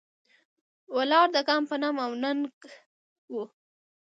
[0.95, 2.51] ولاړ د کام په نام او ننګ
[3.33, 3.35] و.